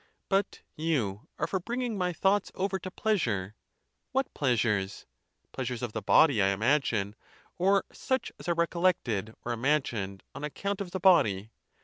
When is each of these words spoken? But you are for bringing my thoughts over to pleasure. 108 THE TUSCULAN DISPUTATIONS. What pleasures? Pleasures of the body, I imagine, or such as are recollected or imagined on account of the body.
But 0.29 0.63
you 0.75 1.27
are 1.37 1.45
for 1.45 1.59
bringing 1.59 1.95
my 1.95 2.11
thoughts 2.11 2.51
over 2.55 2.79
to 2.79 2.89
pleasure. 2.89 3.53
108 4.13 4.51
THE 4.51 4.55
TUSCULAN 4.57 4.81
DISPUTATIONS. 4.81 5.05
What 5.53 5.53
pleasures? 5.53 5.53
Pleasures 5.53 5.83
of 5.83 5.93
the 5.93 6.01
body, 6.01 6.41
I 6.41 6.47
imagine, 6.47 7.15
or 7.59 7.85
such 7.91 8.31
as 8.39 8.47
are 8.49 8.55
recollected 8.55 9.35
or 9.45 9.51
imagined 9.51 10.23
on 10.33 10.43
account 10.43 10.81
of 10.81 10.89
the 10.89 10.99
body. 10.99 11.51